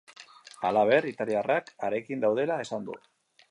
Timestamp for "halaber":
0.69-1.07